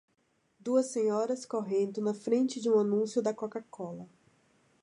Duas 0.59 0.87
senhoras 0.91 1.45
correndo 1.45 2.01
na 2.01 2.11
frente 2.15 2.59
de 2.59 2.67
um 2.71 2.79
anúncio 2.79 3.21
da 3.21 3.35
CocaCola. 3.35 4.09